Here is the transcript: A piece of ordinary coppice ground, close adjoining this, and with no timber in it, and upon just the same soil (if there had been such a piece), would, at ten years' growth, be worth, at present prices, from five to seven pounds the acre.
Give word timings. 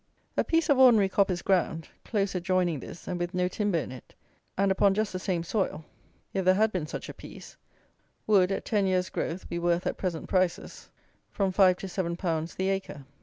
A 0.35 0.43
piece 0.43 0.67
of 0.67 0.79
ordinary 0.79 1.09
coppice 1.09 1.43
ground, 1.43 1.87
close 2.03 2.33
adjoining 2.33 2.79
this, 2.79 3.07
and 3.07 3.19
with 3.19 3.35
no 3.35 3.47
timber 3.47 3.77
in 3.77 3.91
it, 3.91 4.15
and 4.57 4.71
upon 4.71 4.95
just 4.95 5.13
the 5.13 5.19
same 5.19 5.43
soil 5.43 5.85
(if 6.33 6.43
there 6.43 6.55
had 6.55 6.71
been 6.71 6.87
such 6.87 7.07
a 7.07 7.13
piece), 7.13 7.55
would, 8.25 8.51
at 8.51 8.65
ten 8.65 8.87
years' 8.87 9.09
growth, 9.09 9.47
be 9.47 9.59
worth, 9.59 9.85
at 9.85 9.97
present 9.99 10.27
prices, 10.27 10.89
from 11.29 11.51
five 11.51 11.77
to 11.77 11.87
seven 11.87 12.17
pounds 12.17 12.55
the 12.55 12.69
acre. 12.69 13.05